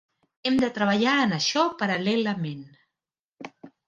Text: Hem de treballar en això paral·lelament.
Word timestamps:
Hem 0.49 0.55
de 0.61 0.69
treballar 0.77 1.13
en 1.25 1.35
això 1.37 1.65
paral·lelament. 1.81 2.65